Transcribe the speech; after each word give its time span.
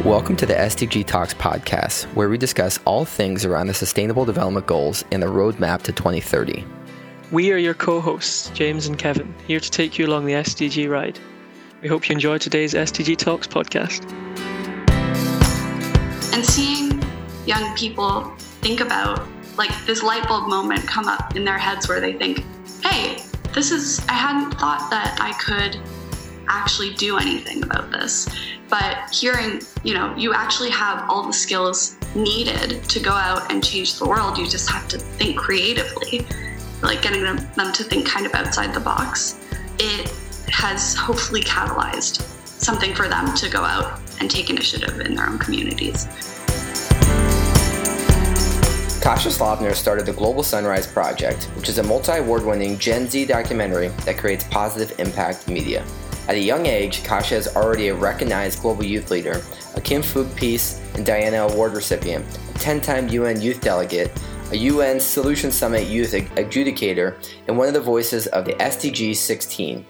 Welcome 0.00 0.34
to 0.38 0.46
the 0.46 0.54
SDG 0.54 1.06
Talks 1.06 1.32
podcast, 1.32 2.04
where 2.14 2.28
we 2.28 2.36
discuss 2.36 2.80
all 2.84 3.04
things 3.04 3.44
around 3.44 3.68
the 3.68 3.74
Sustainable 3.74 4.24
Development 4.24 4.66
Goals 4.66 5.04
and 5.12 5.22
the 5.22 5.28
roadmap 5.28 5.82
to 5.82 5.92
2030. 5.92 6.64
We 7.30 7.52
are 7.52 7.56
your 7.56 7.74
co 7.74 8.00
hosts, 8.00 8.50
James 8.50 8.88
and 8.88 8.98
Kevin, 8.98 9.32
here 9.46 9.60
to 9.60 9.70
take 9.70 10.00
you 10.00 10.06
along 10.06 10.24
the 10.24 10.32
SDG 10.32 10.90
ride. 10.90 11.20
We 11.82 11.88
hope 11.88 12.08
you 12.08 12.14
enjoy 12.14 12.38
today's 12.38 12.74
SDG 12.74 13.16
Talks 13.16 13.46
podcast. 13.46 14.10
And 16.34 16.44
seeing 16.44 17.00
young 17.46 17.76
people 17.76 18.34
think 18.60 18.80
about 18.80 19.28
like 19.56 19.70
this 19.86 20.02
light 20.02 20.26
bulb 20.26 20.48
moment 20.48 20.84
come 20.88 21.06
up 21.06 21.36
in 21.36 21.44
their 21.44 21.58
heads 21.58 21.88
where 21.88 22.00
they 22.00 22.14
think, 22.14 22.44
hey, 22.82 23.22
this 23.54 23.70
is, 23.70 24.00
I 24.08 24.14
hadn't 24.14 24.58
thought 24.58 24.90
that 24.90 25.16
I 25.20 25.32
could 25.34 25.78
actually 26.48 26.94
do 26.94 27.18
anything 27.18 27.62
about 27.62 27.90
this. 27.92 28.28
But 28.72 29.10
hearing, 29.10 29.60
you 29.84 29.92
know, 29.92 30.16
you 30.16 30.32
actually 30.32 30.70
have 30.70 31.04
all 31.10 31.26
the 31.26 31.32
skills 31.34 31.94
needed 32.14 32.82
to 32.84 33.00
go 33.00 33.10
out 33.10 33.52
and 33.52 33.62
change 33.62 33.98
the 33.98 34.06
world. 34.06 34.38
You 34.38 34.48
just 34.48 34.70
have 34.70 34.88
to 34.88 34.98
think 34.98 35.36
creatively, 35.36 36.26
like 36.80 37.02
getting 37.02 37.22
them, 37.22 37.36
them 37.54 37.70
to 37.74 37.84
think 37.84 38.08
kind 38.08 38.24
of 38.24 38.34
outside 38.34 38.72
the 38.72 38.80
box. 38.80 39.38
It 39.78 40.10
has 40.48 40.94
hopefully 40.94 41.42
catalyzed 41.42 42.22
something 42.46 42.94
for 42.94 43.08
them 43.08 43.34
to 43.34 43.50
go 43.50 43.60
out 43.60 44.00
and 44.20 44.30
take 44.30 44.48
initiative 44.48 45.00
in 45.00 45.16
their 45.16 45.28
own 45.28 45.38
communities. 45.38 46.06
Kasia 49.02 49.28
Slavner 49.28 49.74
started 49.74 50.06
the 50.06 50.14
Global 50.16 50.42
Sunrise 50.42 50.86
Project, 50.86 51.44
which 51.56 51.68
is 51.68 51.76
a 51.76 51.82
multi 51.82 52.12
award 52.12 52.46
winning 52.46 52.78
Gen 52.78 53.06
Z 53.06 53.26
documentary 53.26 53.88
that 54.06 54.16
creates 54.16 54.44
positive 54.44 54.98
impact 54.98 55.46
media. 55.46 55.84
At 56.28 56.36
a 56.36 56.40
young 56.40 56.66
age, 56.66 57.02
Kasia 57.02 57.36
is 57.36 57.48
already 57.56 57.88
a 57.88 57.94
recognized 57.94 58.62
global 58.62 58.84
youth 58.84 59.10
leader, 59.10 59.42
a 59.74 59.80
Kim 59.80 60.02
Phuc 60.02 60.34
Peace 60.36 60.80
and 60.94 61.04
Diana 61.04 61.48
Award 61.48 61.74
recipient, 61.74 62.24
a 62.54 62.58
10 62.58 62.80
time 62.80 63.08
UN 63.08 63.40
Youth 63.40 63.60
Delegate, 63.60 64.10
a 64.52 64.56
UN 64.56 65.00
Solution 65.00 65.50
Summit 65.50 65.88
Youth 65.88 66.12
Adjudicator, 66.12 67.16
and 67.48 67.58
one 67.58 67.66
of 67.66 67.74
the 67.74 67.80
voices 67.80 68.28
of 68.28 68.44
the 68.44 68.52
SDG 68.54 69.16
16. 69.16 69.84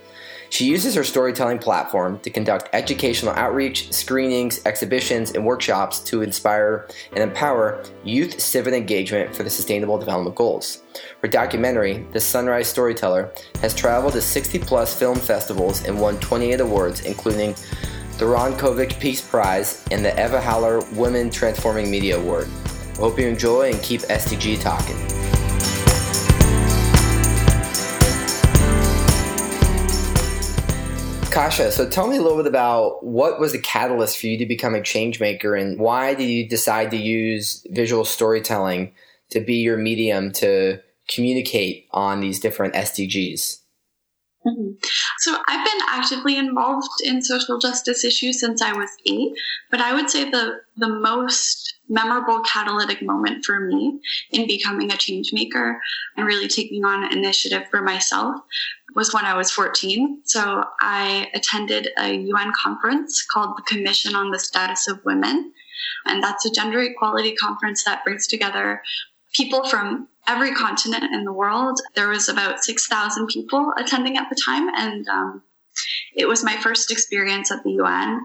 She 0.53 0.67
uses 0.67 0.95
her 0.97 1.03
storytelling 1.03 1.61
platform 1.61 2.21
to 2.21 2.29
conduct 2.29 2.69
educational 2.75 3.33
outreach, 3.33 3.91
screenings, 3.91 4.61
exhibitions, 4.67 5.31
and 5.31 5.47
workshops 5.47 5.99
to 6.01 6.21
inspire 6.21 6.89
and 7.13 7.21
empower 7.21 7.83
youth 8.05 8.39
civic 8.39 8.75
engagement 8.75 9.35
for 9.35 9.45
the 9.45 9.49
Sustainable 9.49 9.97
Development 9.97 10.37
Goals. 10.37 10.83
Her 11.23 11.29
documentary, 11.29 12.05
The 12.13 12.21
Sunrise 12.21 12.69
Storyteller, 12.69 13.33
has 13.63 13.75
traveled 13.75 14.13
to 14.13 14.21
60 14.21 14.59
plus 14.59 14.95
film 14.95 15.19
festivals 15.19 15.87
and 15.87 15.99
won 15.99 16.21
28 16.21 16.61
awards, 16.61 17.01
including 17.01 17.55
the 18.19 18.27
Ron 18.27 18.53
Kovic 18.53 19.01
Peace 19.01 19.23
Prize 19.23 19.83
and 19.91 20.05
the 20.05 20.13
Eva 20.23 20.39
Haller 20.39 20.81
Women 20.93 21.31
Transforming 21.31 21.91
Media 21.91 22.19
Award. 22.19 22.47
Hope 22.99 23.19
you 23.19 23.27
enjoy 23.27 23.73
and 23.73 23.83
keep 23.83 24.03
SDG 24.03 24.61
talking. 24.61 25.42
Kasia, 31.33 31.73
so 31.73 31.89
tell 31.89 32.09
me 32.09 32.19
a 32.19 32.21
little 32.21 32.37
bit 32.37 32.47
about 32.47 33.03
what 33.03 33.41
was 33.41 33.53
the 33.53 33.59
catalyst 33.59 34.19
for 34.19 34.27
you 34.27 34.37
to 34.37 34.45
become 34.45 34.75
a 34.75 34.83
change 34.83 35.19
maker 35.19 35.55
and 35.55 35.79
why 35.79 36.15
did 36.15 36.27
you 36.27 36.47
decide 36.47 36.91
to 36.91 36.97
use 36.99 37.67
visual 37.71 38.05
storytelling 38.05 38.93
to 39.31 39.41
be 39.41 39.55
your 39.55 39.79
medium 39.79 40.31
to 40.33 40.79
communicate 41.09 41.89
on 41.93 42.21
these 42.21 42.39
different 42.39 42.75
SDGs? 42.75 43.61
Mm-hmm. 44.47 44.73
So 45.21 45.37
I've 45.49 45.65
been 45.65 45.81
actively 45.89 46.37
involved 46.37 46.89
in 47.05 47.23
social 47.23 47.59
justice 47.59 48.05
issues 48.05 48.41
since 48.41 48.61
I 48.61 48.73
was 48.73 48.91
eight, 49.07 49.33
but 49.71 49.81
I 49.81 49.95
would 49.95 50.11
say 50.11 50.29
the 50.29 50.61
the 50.77 50.89
most 50.89 51.77
memorable 51.89 52.41
catalytic 52.41 53.03
moment 53.03 53.45
for 53.45 53.61
me 53.61 54.01
in 54.31 54.47
becoming 54.47 54.91
a 54.91 54.97
change 54.97 55.33
maker 55.33 55.81
and 56.17 56.27
really 56.27 56.49
taking 56.49 56.85
on 56.85 57.13
initiative 57.13 57.69
for 57.71 57.83
myself 57.83 58.41
was 58.95 59.13
when 59.13 59.25
I 59.25 59.37
was 59.37 59.51
14. 59.51 60.23
So 60.25 60.65
I 60.81 61.29
attended 61.35 61.89
a 61.99 62.15
UN 62.15 62.53
conference 62.61 63.25
called 63.25 63.57
the 63.57 63.63
Commission 63.63 64.15
on 64.15 64.31
the 64.31 64.39
Status 64.39 64.89
of 64.89 65.05
Women. 65.05 65.53
And 66.07 66.23
that's 66.23 66.47
a 66.47 66.51
gender 66.51 66.81
equality 66.81 67.35
conference 67.37 67.85
that 67.85 68.05
brings 68.05 68.27
together 68.27 68.83
people 69.35 69.69
from 69.69 70.09
every 70.29 70.53
continent 70.53 71.05
in 71.13 71.25
the 71.25 71.33
world. 71.33 71.81
There 71.95 72.09
was 72.09 72.29
about 72.29 72.63
6,000 72.63 73.27
people 73.27 73.73
attending 73.77 74.17
at 74.17 74.29
the 74.29 74.41
time. 74.45 74.69
And 74.75 75.09
um, 75.09 75.43
it 76.15 76.29
was 76.29 76.45
my 76.45 76.57
first 76.57 76.91
experience 76.91 77.51
at 77.51 77.63
the 77.65 77.73
UN. 77.73 78.25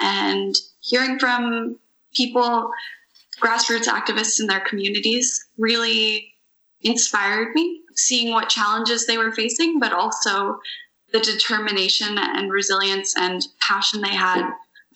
And 0.00 0.54
hearing 0.80 1.18
from 1.18 1.78
people, 2.14 2.70
grassroots 3.40 3.86
activists 3.86 4.40
in 4.40 4.46
their 4.46 4.60
communities, 4.60 5.46
really 5.56 6.34
inspired 6.82 7.54
me 7.54 7.82
seeing 7.98 8.32
what 8.32 8.48
challenges 8.48 9.06
they 9.06 9.18
were 9.18 9.32
facing, 9.32 9.78
but 9.78 9.92
also 9.92 10.58
the 11.12 11.20
determination 11.20 12.18
and 12.18 12.52
resilience 12.52 13.16
and 13.16 13.46
passion 13.60 14.00
they 14.00 14.14
had 14.14 14.48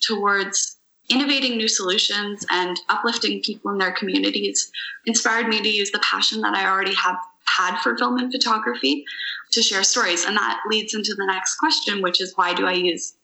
towards 0.02 0.76
innovating 1.08 1.56
new 1.56 1.68
solutions 1.68 2.46
and 2.50 2.78
uplifting 2.88 3.42
people 3.42 3.70
in 3.70 3.78
their 3.78 3.92
communities 3.92 4.70
inspired 5.06 5.48
me 5.48 5.60
to 5.60 5.68
use 5.68 5.90
the 5.90 5.98
passion 5.98 6.40
that 6.40 6.54
I 6.54 6.68
already 6.68 6.94
have 6.94 7.16
had 7.46 7.78
for 7.80 7.96
film 7.96 8.18
and 8.18 8.32
photography 8.32 9.04
to 9.50 9.62
share 9.62 9.82
stories. 9.82 10.24
And 10.24 10.36
that 10.36 10.60
leads 10.68 10.94
into 10.94 11.14
the 11.14 11.26
next 11.26 11.56
question, 11.56 12.02
which 12.02 12.20
is 12.20 12.32
why 12.36 12.54
do 12.54 12.66
I 12.66 12.72
use 12.72 13.14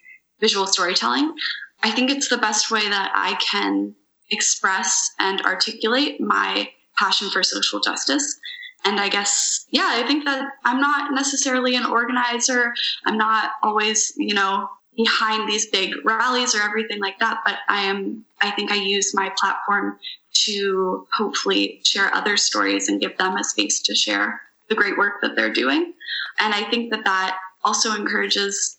visual 0.40 0.66
storytelling? 0.66 1.34
I 1.82 1.90
think 1.90 2.10
it's 2.10 2.28
the 2.28 2.38
best 2.38 2.70
way 2.70 2.86
that 2.88 3.12
I 3.14 3.34
can 3.34 3.94
express 4.30 5.10
and 5.18 5.40
articulate 5.42 6.20
my 6.20 6.68
passion 6.98 7.30
for 7.30 7.42
social 7.42 7.80
justice 7.80 8.38
and 8.84 9.00
I 9.00 9.08
guess, 9.08 9.66
yeah, 9.70 9.88
I 9.90 10.06
think 10.06 10.24
that 10.24 10.48
I'm 10.64 10.80
not 10.80 11.12
necessarily 11.12 11.74
an 11.74 11.84
organizer. 11.84 12.72
I'm 13.04 13.18
not 13.18 13.52
always, 13.62 14.12
you 14.16 14.34
know, 14.34 14.68
behind 14.96 15.48
these 15.48 15.66
big 15.66 15.94
rallies 16.04 16.54
or 16.54 16.62
everything 16.62 17.00
like 17.00 17.18
that, 17.20 17.40
but 17.44 17.56
I 17.68 17.82
am, 17.82 18.24
I 18.40 18.50
think 18.50 18.70
I 18.70 18.76
use 18.76 19.14
my 19.14 19.32
platform 19.38 19.98
to 20.44 21.06
hopefully 21.12 21.80
share 21.84 22.12
other 22.14 22.36
stories 22.36 22.88
and 22.88 23.00
give 23.00 23.16
them 23.16 23.36
a 23.36 23.44
space 23.44 23.80
to 23.82 23.94
share 23.94 24.40
the 24.68 24.74
great 24.74 24.98
work 24.98 25.20
that 25.22 25.36
they're 25.36 25.52
doing. 25.52 25.92
And 26.40 26.54
I 26.54 26.68
think 26.70 26.90
that 26.90 27.04
that 27.04 27.38
also 27.64 27.94
encourages 27.94 28.78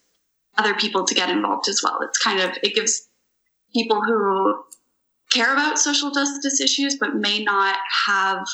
other 0.58 0.74
people 0.74 1.06
to 1.06 1.16
get 1.16 1.30
involved 1.30 1.68
as 1.70 1.82
well. 1.84 2.00
It's 2.02 2.18
kind 2.18 2.40
of, 2.40 2.58
it 2.64 2.76
gives 2.76 3.08
people 3.74 4.02
who 4.02 4.64
care 5.30 5.54
about 5.54 5.78
social 5.80 6.12
justice 6.12 6.60
issues 6.60 6.98
but 7.00 7.16
may 7.16 7.44
not 7.44 7.78
have 8.08 8.46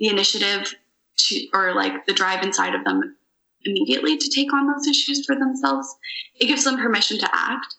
the 0.00 0.08
initiative 0.08 0.74
to, 1.16 1.46
or 1.52 1.74
like 1.74 2.06
the 2.06 2.12
drive 2.12 2.42
inside 2.42 2.74
of 2.74 2.84
them 2.84 3.16
immediately 3.64 4.16
to 4.16 4.30
take 4.30 4.52
on 4.52 4.66
those 4.66 4.88
issues 4.88 5.24
for 5.24 5.36
themselves. 5.36 5.94
It 6.40 6.46
gives 6.46 6.64
them 6.64 6.78
permission 6.78 7.18
to 7.18 7.28
act 7.32 7.76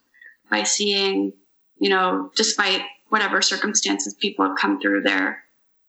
by 0.50 0.64
seeing, 0.64 1.34
you 1.80 1.90
know, 1.90 2.32
despite 2.36 2.84
whatever 3.10 3.42
circumstances 3.42 4.14
people 4.14 4.46
have 4.46 4.58
come 4.58 4.80
through, 4.80 5.02
they're, 5.02 5.44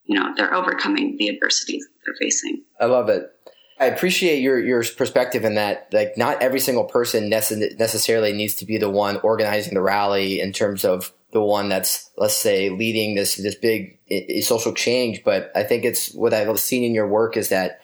you 0.04 0.18
know, 0.18 0.32
they're 0.36 0.54
overcoming 0.54 1.16
the 1.18 1.28
adversities 1.28 1.86
they're 2.04 2.14
facing. 2.18 2.64
I 2.80 2.86
love 2.86 3.08
it. 3.08 3.30
I 3.78 3.86
appreciate 3.86 4.40
your 4.40 4.60
your 4.60 4.84
perspective 4.96 5.44
in 5.44 5.56
that 5.56 5.88
like 5.92 6.16
not 6.16 6.40
every 6.40 6.60
single 6.60 6.84
person 6.84 7.28
necessarily 7.28 8.32
needs 8.32 8.54
to 8.56 8.64
be 8.64 8.78
the 8.78 8.88
one 8.88 9.16
organizing 9.24 9.74
the 9.74 9.82
rally 9.82 10.40
in 10.40 10.52
terms 10.52 10.84
of 10.84 11.12
the 11.32 11.42
one 11.42 11.68
that's 11.68 12.10
let's 12.16 12.36
say 12.36 12.70
leading 12.70 13.16
this 13.16 13.36
this 13.36 13.56
big 13.56 13.98
social 14.42 14.72
change 14.72 15.22
but 15.24 15.50
i 15.54 15.62
think 15.62 15.84
it's 15.84 16.12
what 16.14 16.34
i've 16.34 16.58
seen 16.58 16.84
in 16.84 16.94
your 16.94 17.08
work 17.08 17.36
is 17.36 17.48
that 17.48 17.80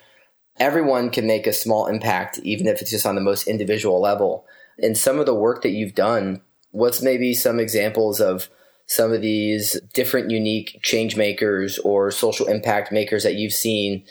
everyone 0.58 1.10
can 1.10 1.26
make 1.26 1.46
a 1.46 1.52
small 1.52 1.86
impact 1.86 2.38
even 2.42 2.66
if 2.66 2.80
it's 2.80 2.90
just 2.90 3.06
on 3.06 3.14
the 3.14 3.20
most 3.20 3.46
individual 3.46 4.00
level. 4.00 4.46
And 4.78 4.96
some 4.96 5.18
of 5.18 5.26
the 5.26 5.34
work 5.34 5.62
that 5.62 5.70
you've 5.70 5.94
done 5.94 6.40
what's 6.70 7.00
maybe 7.00 7.32
some 7.32 7.58
examples 7.58 8.20
of 8.20 8.50
some 8.86 9.12
of 9.12 9.22
these 9.22 9.80
different 9.94 10.30
unique 10.30 10.78
change 10.82 11.16
makers 11.16 11.78
or 11.78 12.10
social 12.10 12.46
impact 12.46 12.92
makers 12.92 13.22
that 13.22 13.34
you've 13.34 13.54
seen 13.54 14.04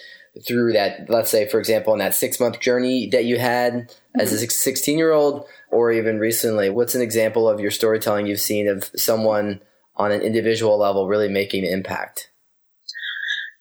through 0.46 0.74
that 0.74 1.08
let's 1.10 1.30
say 1.30 1.48
for 1.48 1.60
example 1.60 1.94
in 1.94 2.00
that 2.00 2.16
six 2.16 2.40
month 2.40 2.60
journey 2.60 3.08
that 3.10 3.26
you 3.26 3.38
had 3.38 3.92
as 4.20 4.32
a 4.34 4.48
16 4.48 4.98
year 4.98 5.12
old 5.12 5.46
or 5.70 5.92
even 5.92 6.20
recently? 6.20 6.70
What's 6.70 6.96
an 6.96 7.02
example 7.02 7.48
of 7.48 7.60
your 7.60 7.72
storytelling 7.72 8.26
you've 8.26 8.40
seen 8.40 8.68
of 8.68 8.86
someone 8.96 9.62
on 9.98 10.12
an 10.12 10.22
individual 10.22 10.78
level 10.78 11.08
really 11.08 11.28
making 11.28 11.66
an 11.66 11.74
impact? 11.74 12.30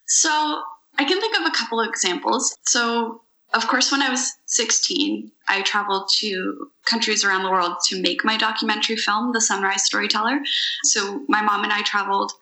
So 0.07 0.63
i 0.99 1.05
can 1.05 1.21
think 1.21 1.39
of 1.39 1.47
a 1.47 1.51
couple 1.51 1.81
of 1.81 1.89
examples. 1.89 2.57
So 2.63 3.23
of 3.55 3.67
course 3.69 3.93
when 3.93 4.03
i 4.03 4.11
was 4.11 4.35
16 4.47 5.31
i 5.49 5.63
traveled 5.63 6.11
to 6.19 6.69
countries 6.85 7.25
around 7.25 7.45
the 7.45 7.51
world 7.51 7.77
to 7.87 8.03
make 8.03 8.25
my 8.25 8.37
documentary 8.37 8.97
film 8.97 9.33
the 9.33 9.41
sunrise 9.41 9.85
storyteller. 9.85 10.41
So 10.85 11.25
my 11.29 11.43
mom 11.43 11.65
and 11.65 11.73
i 11.73 11.83
traveled 11.83 12.33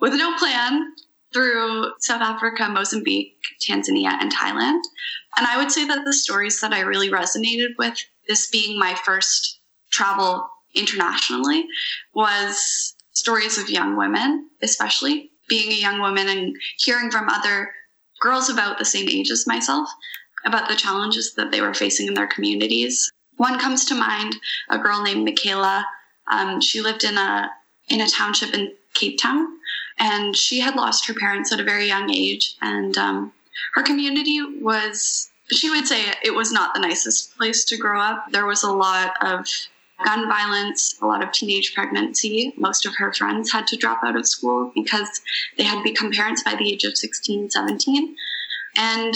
with 0.00 0.14
no 0.14 0.36
plan 0.38 0.92
through 1.32 1.92
South 1.98 2.22
Africa, 2.22 2.68
Mozambique, 2.68 3.36
Tanzania, 3.60 4.12
and 4.20 4.32
Thailand. 4.32 4.80
And 5.36 5.46
I 5.46 5.58
would 5.58 5.70
say 5.70 5.86
that 5.86 6.04
the 6.04 6.12
stories 6.12 6.60
that 6.60 6.72
I 6.72 6.80
really 6.80 7.10
resonated 7.10 7.76
with, 7.78 7.98
this 8.26 8.48
being 8.48 8.78
my 8.78 8.94
first 9.04 9.60
travel 9.90 10.48
internationally, 10.74 11.66
was 12.14 12.94
stories 13.16 13.56
of 13.56 13.70
young 13.70 13.96
women, 13.96 14.50
especially 14.60 15.30
being 15.48 15.72
a 15.72 15.80
young 15.80 16.00
woman 16.00 16.28
and 16.28 16.54
hearing 16.78 17.10
from 17.10 17.28
other 17.28 17.70
girls 18.20 18.50
about 18.50 18.78
the 18.78 18.84
same 18.84 19.08
age 19.08 19.30
as 19.30 19.46
myself 19.46 19.88
about 20.44 20.68
the 20.68 20.76
challenges 20.76 21.34
that 21.34 21.50
they 21.50 21.60
were 21.60 21.74
facing 21.74 22.06
in 22.06 22.14
their 22.14 22.26
communities. 22.26 23.10
One 23.36 23.58
comes 23.58 23.84
to 23.86 23.94
mind, 23.94 24.36
a 24.68 24.78
girl 24.78 25.02
named 25.02 25.24
Michaela. 25.24 25.84
Um, 26.30 26.60
she 26.60 26.80
lived 26.80 27.04
in 27.04 27.16
a 27.16 27.50
in 27.88 28.00
a 28.00 28.08
township 28.08 28.52
in 28.52 28.72
Cape 28.94 29.18
Town, 29.18 29.46
and 29.98 30.36
she 30.36 30.60
had 30.60 30.76
lost 30.76 31.06
her 31.06 31.14
parents 31.14 31.52
at 31.52 31.60
a 31.60 31.64
very 31.64 31.86
young 31.86 32.10
age. 32.10 32.54
And 32.60 32.98
um, 32.98 33.32
her 33.74 33.82
community 33.82 34.40
was, 34.60 35.30
she 35.50 35.70
would 35.70 35.86
say, 35.86 36.12
it 36.24 36.34
was 36.34 36.50
not 36.52 36.74
the 36.74 36.80
nicest 36.80 37.36
place 37.36 37.64
to 37.66 37.76
grow 37.76 38.00
up. 38.00 38.26
There 38.32 38.46
was 38.46 38.62
a 38.62 38.72
lot 38.72 39.14
of 39.22 39.46
gun 40.04 40.28
violence, 40.28 40.96
a 41.00 41.06
lot 41.06 41.22
of 41.22 41.32
teenage 41.32 41.74
pregnancy. 41.74 42.52
Most 42.56 42.86
of 42.86 42.94
her 42.96 43.12
friends 43.12 43.50
had 43.50 43.66
to 43.68 43.76
drop 43.76 44.00
out 44.04 44.16
of 44.16 44.26
school 44.26 44.70
because 44.74 45.20
they 45.56 45.64
had 45.64 45.82
become 45.82 46.12
parents 46.12 46.42
by 46.42 46.54
the 46.54 46.70
age 46.70 46.84
of 46.84 46.96
16, 46.96 47.50
17. 47.50 48.16
And 48.76 49.14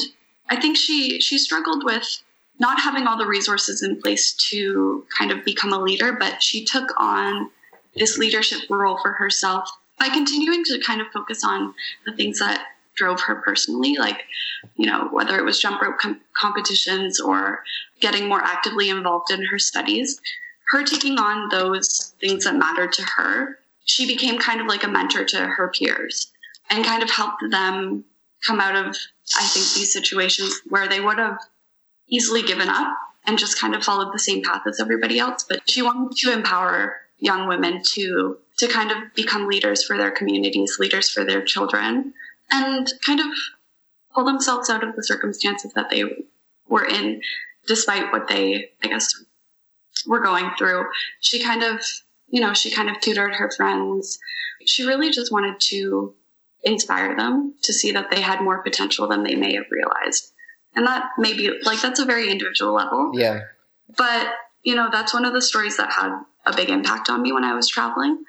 I 0.48 0.60
think 0.60 0.76
she 0.76 1.20
she 1.20 1.38
struggled 1.38 1.84
with 1.84 2.22
not 2.58 2.80
having 2.80 3.06
all 3.06 3.16
the 3.16 3.26
resources 3.26 3.82
in 3.82 4.00
place 4.00 4.32
to 4.50 5.04
kind 5.16 5.30
of 5.30 5.44
become 5.44 5.72
a 5.72 5.80
leader, 5.80 6.12
but 6.12 6.42
she 6.42 6.64
took 6.64 6.92
on 6.98 7.50
this 7.96 8.18
leadership 8.18 8.60
role 8.68 8.98
for 8.98 9.12
herself 9.12 9.68
by 9.98 10.08
continuing 10.08 10.64
to 10.64 10.80
kind 10.80 11.00
of 11.00 11.06
focus 11.08 11.42
on 11.44 11.74
the 12.06 12.12
things 12.12 12.38
that 12.38 12.66
drove 12.94 13.20
her 13.20 13.36
personally, 13.36 13.96
like, 13.96 14.24
you 14.76 14.86
know, 14.86 15.08
whether 15.10 15.38
it 15.38 15.44
was 15.44 15.60
jump 15.60 15.80
rope 15.80 15.98
com- 15.98 16.20
competitions 16.36 17.18
or 17.18 17.62
getting 18.00 18.28
more 18.28 18.42
actively 18.42 18.90
involved 18.90 19.30
in 19.30 19.42
her 19.44 19.58
studies, 19.58 20.20
her 20.70 20.84
taking 20.84 21.18
on 21.18 21.48
those 21.48 22.14
things 22.20 22.44
that 22.44 22.56
mattered 22.56 22.92
to 22.92 23.02
her, 23.02 23.58
she 23.84 24.06
became 24.06 24.38
kind 24.38 24.60
of 24.60 24.66
like 24.68 24.84
a 24.84 24.88
mentor 24.88 25.24
to 25.24 25.38
her 25.38 25.68
peers 25.68 26.30
and 26.70 26.84
kind 26.84 27.02
of 27.02 27.10
helped 27.10 27.42
them 27.50 28.04
come 28.46 28.60
out 28.60 28.76
of, 28.76 28.96
I 29.36 29.44
think, 29.46 29.66
these 29.74 29.92
situations 29.92 30.60
where 30.68 30.88
they 30.88 31.00
would 31.00 31.18
have 31.18 31.38
easily 32.08 32.42
given 32.42 32.68
up 32.68 32.96
and 33.26 33.38
just 33.38 33.60
kind 33.60 33.74
of 33.74 33.82
followed 33.82 34.14
the 34.14 34.18
same 34.18 34.42
path 34.42 34.62
as 34.66 34.80
everybody 34.80 35.18
else. 35.18 35.44
But 35.48 35.68
she 35.68 35.82
wanted 35.82 36.16
to 36.18 36.32
empower 36.32 36.96
young 37.18 37.48
women 37.48 37.82
to 37.92 38.38
to 38.58 38.68
kind 38.68 38.90
of 38.90 38.98
become 39.14 39.48
leaders 39.48 39.84
for 39.84 39.96
their 39.96 40.10
communities, 40.10 40.76
leaders 40.78 41.08
for 41.08 41.24
their 41.24 41.42
children, 41.42 42.12
and 42.50 42.92
kind 43.04 43.20
of 43.20 43.26
pull 44.14 44.24
themselves 44.24 44.68
out 44.68 44.84
of 44.84 44.94
the 44.96 45.02
circumstances 45.02 45.72
that 45.72 45.88
they 45.88 46.04
were 46.68 46.84
in, 46.84 47.22
despite 47.66 48.12
what 48.12 48.28
they, 48.28 48.70
I 48.84 48.88
guess, 48.88 49.24
were 50.06 50.20
going 50.20 50.50
through. 50.58 50.84
She 51.20 51.42
kind 51.42 51.62
of, 51.62 51.80
you 52.28 52.40
know, 52.40 52.54
she 52.54 52.70
kind 52.70 52.88
of 52.88 53.00
tutored 53.00 53.34
her 53.34 53.50
friends. 53.56 54.18
She 54.66 54.86
really 54.86 55.10
just 55.10 55.32
wanted 55.32 55.60
to 55.60 56.14
inspire 56.62 57.16
them 57.16 57.54
to 57.62 57.72
see 57.72 57.92
that 57.92 58.10
they 58.10 58.20
had 58.20 58.42
more 58.42 58.62
potential 58.62 59.08
than 59.08 59.22
they 59.22 59.34
may 59.34 59.54
have 59.54 59.64
realized. 59.70 60.32
And 60.74 60.86
that 60.86 61.10
maybe 61.18 61.50
like 61.62 61.80
that's 61.80 62.00
a 62.00 62.04
very 62.04 62.30
individual 62.30 62.74
level. 62.74 63.12
Yeah. 63.14 63.40
But, 63.96 64.34
you 64.62 64.74
know, 64.74 64.88
that's 64.92 65.14
one 65.14 65.24
of 65.24 65.32
the 65.32 65.42
stories 65.42 65.76
that 65.78 65.92
had 65.92 66.12
a 66.46 66.54
big 66.54 66.70
impact 66.70 67.10
on 67.10 67.22
me 67.22 67.32
when 67.32 67.44
I 67.44 67.54
was 67.54 67.68
traveling. 67.68 68.22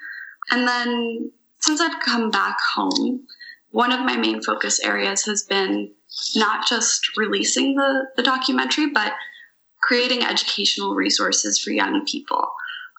And 0.50 0.66
then 0.66 1.30
since 1.60 1.80
I've 1.80 2.00
come 2.00 2.30
back 2.30 2.58
home, 2.74 3.26
one 3.70 3.92
of 3.92 4.00
my 4.00 4.16
main 4.16 4.42
focus 4.42 4.80
areas 4.80 5.24
has 5.26 5.42
been 5.42 5.92
not 6.34 6.66
just 6.66 7.16
releasing 7.16 7.76
the, 7.76 8.06
the 8.16 8.22
documentary, 8.22 8.90
but 8.90 9.12
creating 9.82 10.22
educational 10.22 10.94
resources 10.94 11.58
for 11.58 11.70
young 11.70 12.04
people. 12.06 12.48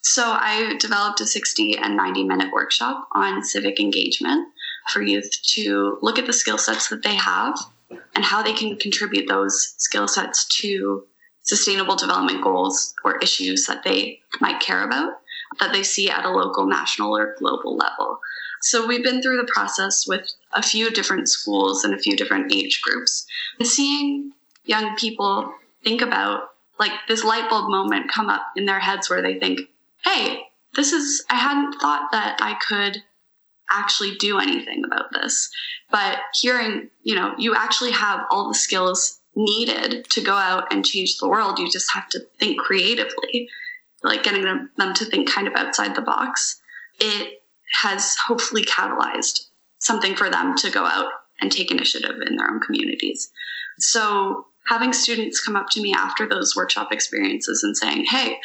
So 0.04 0.24
I 0.24 0.76
developed 0.80 1.22
a 1.22 1.26
60 1.26 1.78
and 1.78 1.96
90 1.96 2.26
minute 2.26 2.52
workshop 2.54 3.08
on 3.14 3.44
civic 3.44 3.80
engagement 3.80 4.48
for 4.90 5.02
youth 5.02 5.32
to 5.54 5.98
look 6.02 6.20
at 6.20 6.26
the 6.28 6.34
skill 6.34 6.58
sets 6.58 6.90
that 6.90 7.04
they 7.04 7.16
have 7.16 7.58
and 8.16 8.24
how 8.24 8.44
they 8.44 8.54
can 8.54 8.78
contribute 8.78 9.28
those 9.28 9.76
skill 9.78 10.08
sets 10.08 10.46
to 10.62 11.06
sustainable 11.44 11.96
development 11.96 12.44
goals 12.44 12.94
or 13.04 13.18
issues 13.20 13.66
that 13.66 13.84
they 13.84 14.20
might 14.42 14.60
care 14.60 14.84
about 14.84 15.14
that 15.60 15.72
they 15.72 15.84
see 15.84 16.10
at 16.10 16.26
a 16.26 16.30
local, 16.30 16.66
national, 16.66 17.16
or 17.16 17.36
global 17.38 17.76
level. 17.76 18.20
So 18.62 18.88
we've 18.88 19.04
been 19.04 19.22
through 19.22 19.38
the 19.38 19.52
process 19.52 20.08
with 20.08 20.28
a 20.54 20.64
few 20.64 20.90
different 20.90 21.30
schools 21.30 21.84
and 21.84 21.94
a 21.94 22.00
few 22.00 22.16
different 22.16 22.52
age 22.54 22.82
groups. 22.82 23.26
And 23.60 23.68
seeing 23.68 24.32
young 24.66 24.96
people 24.96 25.54
think 25.84 26.02
about 26.02 26.53
like 26.80 26.92
this 27.08 27.24
light 27.24 27.50
bulb 27.50 27.70
moment 27.70 28.12
come 28.12 28.30
up 28.30 28.44
in 28.56 28.66
their 28.66 28.80
heads 28.80 29.10
where 29.10 29.22
they 29.22 29.40
think, 29.40 29.62
hey, 30.04 30.42
this 30.76 30.92
is, 30.92 31.24
I 31.30 31.36
hadn't 31.36 31.80
thought 31.80 32.10
that 32.12 32.38
I 32.42 32.56
could 32.56 33.04
actually 33.72 34.16
do 34.16 34.40
anything 34.40 34.84
about 34.86 35.12
this. 35.14 35.50
But 35.92 36.20
hearing, 36.34 36.90
you 37.04 37.16
know, 37.16 37.34
you 37.38 37.56
actually 37.56 37.92
have 37.92 38.26
all 38.32 38.48
the 38.48 38.56
skills 38.56 39.20
needed 39.36 40.06
to 40.12 40.22
go 40.22 40.34
out 40.34 40.72
and 40.74 40.86
change 40.86 41.18
the 41.18 41.28
world. 41.28 41.60
You 41.60 41.70
just 41.70 41.92
have 41.94 42.10
to 42.10 42.20
think 42.40 42.60
creatively, 42.60 43.50
like 44.04 44.24
getting 44.24 44.44
them, 44.44 44.70
to 44.96 45.06
think 45.06 45.32
kind 45.32 45.48
of 45.48 45.54
outside 45.56 45.96
the 45.96 46.02
box. 46.02 46.62
It 47.00 47.42
has 47.82 48.16
hopefully 48.28 48.64
catalyzed 48.64 49.48
something 49.80 50.16
for 50.16 50.30
them 50.30 50.56
to 50.58 50.70
go 50.70 50.86
out 50.86 51.12
and 51.42 51.52
take 51.52 51.72
initiative 51.72 52.16
in 52.26 52.36
their 52.36 52.50
own 52.50 52.60
communities. 52.60 53.32
So 53.80 54.46
having 54.68 54.94
students 54.94 55.44
come 55.44 55.56
up 55.56 55.70
to 55.72 55.82
me 55.82 55.94
after 55.94 56.28
those 56.28 56.56
workshop 56.56 56.92
experiences 56.92 57.64
and 57.64 57.76
saying, 57.76 58.06
hey, 58.06 58.38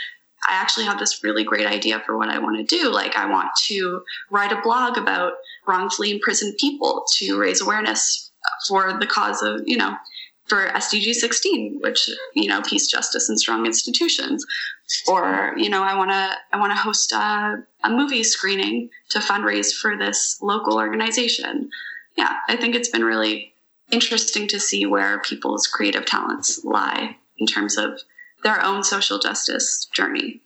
I 0.49 0.55
actually 0.55 0.87
have 0.87 0.99
this 0.99 1.23
really 1.25 1.44
great 1.44 1.67
idea 1.67 2.03
for 2.06 2.17
what 2.17 2.29
I 2.29 2.38
want 2.38 2.56
to 2.56 2.76
do. 2.76 2.91
Like, 2.93 3.17
I 3.17 3.26
want 3.26 3.49
to 3.67 4.03
write 4.31 4.53
a 4.53 4.61
blog 4.62 4.97
about 4.97 5.32
wrongfully 5.67 6.12
imprisoned 6.12 6.56
people 6.59 7.05
to 7.17 7.38
raise 7.38 7.61
awareness 7.61 8.31
for 8.67 8.99
the 8.99 9.06
cause 9.06 9.43
of, 9.43 9.62
you 9.67 9.76
know, 9.76 9.97
for 10.47 10.69
SDG 10.69 11.12
16, 11.12 11.81
which, 11.82 12.09
you 12.35 12.49
know, 12.49 12.62
peace, 12.62 12.87
justice, 12.87 13.29
and 13.29 13.38
strong 13.38 13.67
institutions. 13.67 14.44
Or, 15.06 15.55
you 15.56 15.69
know, 15.69 15.82
I 15.82 15.94
want 15.94 16.11
to, 16.11 16.31
I 16.53 16.59
want 16.59 16.73
to 16.73 16.79
host 16.79 17.12
a, 17.12 17.62
a 17.85 17.91
movie 17.91 18.23
screening 18.23 18.88
to 19.11 19.19
fundraise 19.19 19.75
for 19.75 19.99
this 19.99 20.38
local 20.41 20.79
organization. 20.79 21.69
Yeah, 22.17 22.37
I 22.49 22.56
think 22.56 22.75
it's 22.75 22.88
been 22.88 23.05
really 23.05 23.53
interesting 23.90 24.46
to 24.49 24.61
see 24.61 24.87
where 24.87 25.20
people's 25.20 25.67
creative 25.67 26.05
talents 26.05 26.64
lie 26.64 27.17
in 27.38 27.46
terms 27.46 27.76
of 27.76 28.00
their 28.43 28.62
own 28.62 28.85
social 28.85 29.19
justice 29.19 29.87
journey. 29.93 30.40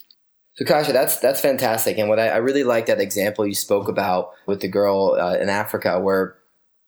So, 0.54 0.64
Kasia, 0.64 0.92
that's 0.92 1.18
that's 1.18 1.40
fantastic, 1.40 1.96
and 1.96 2.08
what 2.08 2.18
I, 2.18 2.28
I 2.28 2.36
really 2.36 2.64
like 2.64 2.86
that 2.86 3.00
example 3.00 3.46
you 3.46 3.54
spoke 3.54 3.88
about 3.88 4.32
with 4.46 4.60
the 4.60 4.68
girl 4.68 5.16
uh, 5.18 5.36
in 5.36 5.48
Africa, 5.48 5.98
where 5.98 6.36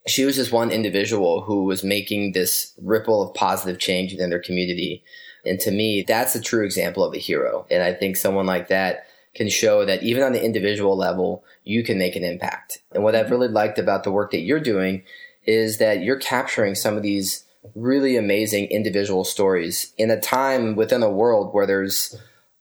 she 0.06 0.26
was 0.26 0.37
just 0.37 0.52
one 0.52 0.70
individual 0.70 1.40
who 1.40 1.64
was 1.64 1.82
making 1.82 2.32
this 2.32 2.75
ripple 2.82 3.23
of 3.23 3.34
positive 3.34 3.80
change 3.80 4.12
within 4.12 4.28
their 4.28 4.42
community, 4.42 5.02
and 5.46 5.58
to 5.61 5.70
me, 5.70 6.04
that's 6.06 6.34
a 6.34 6.42
true 6.42 6.62
example 6.62 7.02
of 7.02 7.14
a 7.14 7.18
hero. 7.18 7.66
And 7.70 7.82
I 7.82 7.94
think 7.94 8.16
someone 8.16 8.44
like 8.44 8.68
that 8.68 9.06
can 9.34 9.49
show 9.49 9.84
that 9.84 10.02
even 10.02 10.23
on 10.23 10.32
the 10.32 10.44
individual 10.44 10.96
level, 10.96 11.42
you 11.64 11.82
can 11.82 11.99
make 11.99 12.16
an 12.16 12.25
impact. 12.25 12.82
And 12.92 13.02
what 13.02 13.14
I've 13.14 13.30
really 13.30 13.49
liked 13.49 13.78
about 13.78 14.04
the 14.04 14.12
work 14.12 14.30
that 14.30 14.40
you're 14.40 14.61
doing 14.61 15.02
is 15.46 15.78
that 15.78 16.02
you're 16.02 16.16
capturing 16.16 16.74
some 16.74 16.96
of 16.96 17.02
these 17.02 17.44
really 17.74 18.16
amazing 18.16 18.66
individual 18.66 19.24
stories 19.24 19.92
in 19.96 20.10
a 20.10 20.20
time 20.20 20.76
within 20.76 21.02
a 21.02 21.10
world 21.10 21.54
where 21.54 21.66
there's 21.66 22.16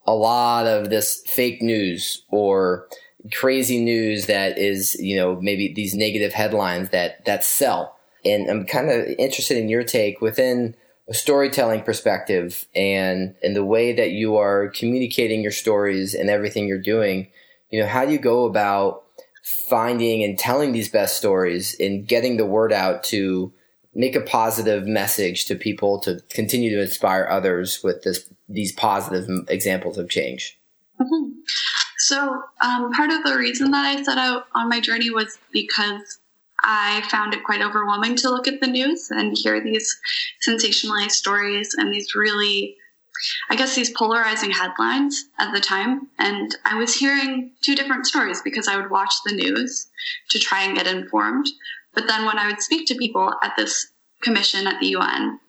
a 0.06 0.14
lot 0.14 0.66
of 0.66 0.90
this 0.90 1.24
fake 1.28 1.62
news 1.62 2.24
or 2.30 2.88
crazy 3.32 3.84
news 3.84 4.26
that 4.26 4.58
is, 4.58 4.96
you 4.96 5.16
know, 5.16 5.40
maybe 5.42 5.74
these 5.74 5.94
negative 5.94 6.34
headlines 6.34 6.90
that 6.90 7.24
that 7.26 7.44
sell. 7.44 7.98
And 8.26 8.50
I'm 8.50 8.66
kind 8.66 8.90
of 8.90 9.06
interested 9.20 9.58
in 9.58 9.70
your 9.70 9.84
take 9.84 10.22
within 10.22 10.76
a 11.10 11.14
storytelling 11.14 11.82
perspective 11.82 12.66
and 12.76 13.36
and 13.44 13.56
the 13.56 13.66
way 13.66 13.94
that 13.94 14.12
you 14.12 14.38
are 14.38 14.70
communicating 14.70 15.42
your 15.42 15.52
stories 15.52 16.14
and 16.14 16.30
everything 16.30 16.68
you're 16.68 16.82
doing. 16.82 17.28
You 17.70 17.82
know, 17.82 17.88
how 17.88 18.06
do 18.06 18.12
you 18.12 18.20
go 18.20 18.46
about 18.46 19.03
finding 19.44 20.24
and 20.24 20.40
telling 20.40 20.72
these 20.72 20.90
best 20.90 21.18
stories 21.18 21.76
and 21.80 22.08
getting 22.08 22.38
the 22.38 22.46
word 22.46 22.72
out 22.72 23.04
to 23.04 23.54
make 23.94 24.16
a 24.16 24.22
positive 24.22 24.88
message 24.88 25.46
to 25.46 25.56
people 25.56 26.00
to 26.00 26.20
continue 26.30 26.72
to 26.72 26.82
inspire 26.82 27.28
others 27.30 27.84
with 27.84 28.02
this 28.04 28.30
these 28.50 28.72
positive 28.72 29.30
examples 29.50 29.98
of 29.98 30.10
change. 30.10 30.58
Mm-hmm. 31.00 31.32
So 32.00 32.44
um, 32.62 32.92
part 32.92 33.12
of 33.12 33.24
the 33.24 33.38
reason 33.38 33.72
that 33.72 33.86
I 33.86 34.02
set 34.04 34.18
out 34.18 34.48
on 34.56 34.70
my 34.70 34.80
journey 34.80 35.10
was 35.10 35.38
because 35.52 36.20
I 36.62 37.02
found 37.10 37.34
it 37.34 37.44
quite 37.44 37.62
overwhelming 37.62 38.16
to 38.18 38.30
look 38.30 38.48
at 38.48 38.62
the 38.62 38.68
news 38.68 39.10
and 39.12 39.36
hear 39.38 39.62
these 39.62 39.98
sensationalized 40.48 41.12
stories 41.12 41.76
and 41.78 41.94
these 41.94 42.16
really, 42.16 42.78
I 43.50 43.56
guess, 43.56 43.76
these 43.76 43.92
polarizing 43.92 44.52
headlines 44.52 45.26
at 45.40 45.54
the 45.54 45.60
time. 45.60 46.10
And 46.18 46.56
I 46.66 46.76
was 46.76 46.96
hearing 46.96 47.52
two 47.62 47.76
different 47.76 48.06
stories 48.06 48.42
because 48.42 48.68
I 48.68 48.78
would 48.78 48.90
watch 48.90 49.14
the 49.26 49.36
news 49.36 49.88
to 50.30 50.40
try 50.40 50.64
and 50.64 50.76
get 50.76 50.88
informed. 50.88 51.48
But 51.94 52.08
then 52.08 52.26
when 52.26 52.38
I 52.38 52.48
would 52.48 52.62
speak 52.62 52.88
to 52.88 52.96
people 52.96 53.34
at 53.44 53.54
this 53.56 53.88
commission 54.22 54.68
at 54.68 54.80
the 54.80 54.88
UN, 54.88 55.40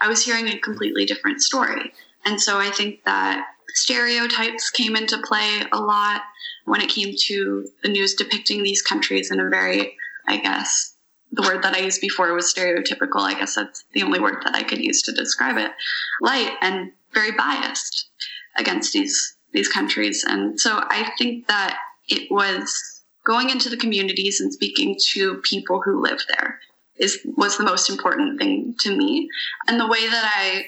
I 0.00 0.08
was 0.08 0.24
hearing 0.24 0.48
a 0.48 0.58
completely 0.58 1.04
different 1.04 1.42
story. 1.42 1.92
And 2.24 2.40
so 2.40 2.58
I 2.58 2.70
think 2.70 3.04
that 3.04 3.44
stereotypes 3.74 4.70
came 4.70 4.96
into 4.96 5.18
play 5.18 5.62
a 5.72 5.80
lot 5.80 6.22
when 6.64 6.80
it 6.80 6.90
came 6.90 7.14
to 7.26 7.66
the 7.82 7.88
news 7.88 8.14
depicting 8.14 8.62
these 8.62 8.82
countries 8.82 9.30
in 9.30 9.40
a 9.40 9.48
very, 9.48 9.96
I 10.26 10.36
guess, 10.36 10.94
the 11.32 11.42
word 11.42 11.62
that 11.62 11.74
I 11.74 11.80
used 11.80 12.00
before 12.00 12.32
was 12.32 12.52
stereotypical. 12.52 13.20
I 13.20 13.34
guess 13.34 13.54
that's 13.54 13.84
the 13.92 14.02
only 14.02 14.20
word 14.20 14.36
that 14.44 14.54
I 14.54 14.62
could 14.62 14.78
use 14.78 15.02
to 15.02 15.12
describe 15.12 15.56
it. 15.58 15.70
Light 16.22 16.52
and 16.60 16.92
very 17.12 17.32
biased 17.32 18.08
against 18.56 18.92
these 18.92 19.36
these 19.52 19.68
countries. 19.68 20.24
And 20.28 20.60
so 20.60 20.78
I 20.88 21.10
think 21.16 21.46
that 21.48 21.78
it 22.08 22.30
was 22.30 23.02
going 23.26 23.50
into 23.50 23.68
the 23.68 23.76
communities 23.76 24.40
and 24.40 24.52
speaking 24.52 24.96
to 25.12 25.40
people 25.44 25.80
who 25.82 26.02
live 26.02 26.20
there 26.28 26.60
is 26.96 27.20
was 27.36 27.56
the 27.56 27.64
most 27.64 27.88
important 27.88 28.38
thing 28.38 28.74
to 28.80 28.96
me. 28.96 29.28
And 29.66 29.80
the 29.80 29.86
way 29.86 30.06
that 30.08 30.32
I 30.36 30.66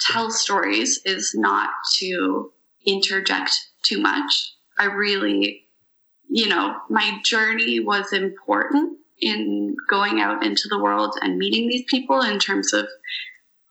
tell 0.00 0.30
stories 0.30 1.00
is 1.04 1.32
not 1.34 1.70
to 1.98 2.52
interject 2.86 3.52
too 3.82 4.00
much. 4.00 4.54
I 4.78 4.86
really, 4.86 5.64
you 6.28 6.48
know, 6.48 6.76
my 6.88 7.18
journey 7.24 7.80
was 7.80 8.12
important 8.12 8.98
in 9.20 9.76
going 9.88 10.20
out 10.20 10.44
into 10.44 10.68
the 10.68 10.78
world 10.78 11.14
and 11.22 11.38
meeting 11.38 11.68
these 11.68 11.84
people 11.88 12.20
in 12.20 12.38
terms 12.38 12.72
of 12.72 12.86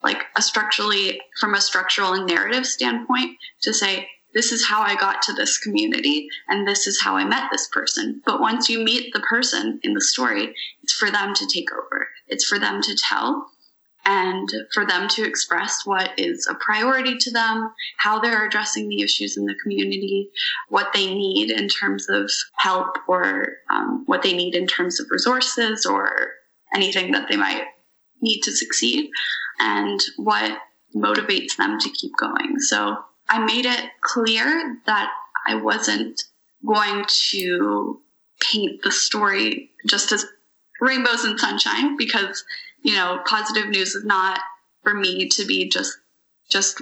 like 0.03 0.23
a 0.35 0.41
structurally 0.41 1.21
from 1.39 1.53
a 1.53 1.61
structural 1.61 2.13
and 2.13 2.27
narrative 2.27 2.65
standpoint 2.65 3.37
to 3.61 3.73
say 3.73 4.07
this 4.33 4.51
is 4.51 4.65
how 4.65 4.81
I 4.81 4.95
got 4.95 5.21
to 5.23 5.33
this 5.33 5.57
community 5.57 6.27
and 6.47 6.67
this 6.67 6.87
is 6.87 7.01
how 7.01 7.17
I 7.17 7.25
met 7.25 7.49
this 7.51 7.67
person. 7.67 8.21
But 8.25 8.39
once 8.39 8.69
you 8.69 8.83
meet 8.83 9.13
the 9.13 9.19
person 9.21 9.79
in 9.83 9.93
the 9.93 10.01
story, 10.01 10.53
it's 10.83 10.93
for 10.93 11.11
them 11.11 11.33
to 11.33 11.47
take 11.47 11.69
over. 11.71 12.07
It's 12.27 12.45
for 12.45 12.57
them 12.57 12.81
to 12.81 12.95
tell 12.95 13.47
and 14.05 14.49
for 14.73 14.85
them 14.85 15.07
to 15.09 15.23
express 15.23 15.81
what 15.85 16.17
is 16.17 16.47
a 16.49 16.55
priority 16.55 17.17
to 17.17 17.31
them, 17.31 17.71
how 17.97 18.19
they're 18.19 18.47
addressing 18.47 18.89
the 18.89 19.01
issues 19.01 19.37
in 19.37 19.45
the 19.45 19.55
community, 19.61 20.29
what 20.69 20.91
they 20.93 21.13
need 21.13 21.51
in 21.51 21.67
terms 21.67 22.09
of 22.09 22.31
help 22.55 22.97
or 23.07 23.49
um, 23.69 24.03
what 24.07 24.23
they 24.23 24.33
need 24.33 24.55
in 24.55 24.65
terms 24.65 24.99
of 24.99 25.07
resources 25.11 25.85
or 25.85 26.31
anything 26.73 27.11
that 27.11 27.27
they 27.29 27.37
might 27.37 27.65
need 28.21 28.41
to 28.41 28.51
succeed, 28.51 29.09
and 29.61 30.01
what 30.17 30.57
motivates 30.95 31.55
them 31.57 31.79
to 31.79 31.89
keep 31.89 32.11
going. 32.17 32.59
So 32.59 32.97
I 33.29 33.39
made 33.39 33.65
it 33.65 33.91
clear 34.01 34.77
that 34.85 35.11
I 35.47 35.55
wasn't 35.55 36.21
going 36.65 37.05
to 37.31 38.01
paint 38.41 38.81
the 38.83 38.91
story 38.91 39.69
just 39.87 40.11
as 40.11 40.25
rainbows 40.79 41.23
and 41.23 41.39
sunshine 41.39 41.95
because 41.95 42.43
you 42.83 42.93
know 42.93 43.19
positive 43.25 43.69
news 43.69 43.95
is 43.95 44.03
not 44.03 44.39
for 44.83 44.93
me 44.93 45.27
to 45.29 45.45
be 45.45 45.69
just 45.69 45.95
just 46.49 46.81